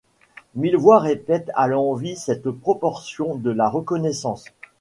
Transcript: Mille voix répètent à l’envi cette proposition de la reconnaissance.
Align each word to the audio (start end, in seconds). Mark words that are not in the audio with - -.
Mille 0.55 0.77
voix 0.77 0.97
répètent 0.97 1.51
à 1.53 1.67
l’envi 1.67 2.15
cette 2.15 2.49
proposition 2.49 3.35
de 3.35 3.51
la 3.51 3.69
reconnaissance. 3.69 4.45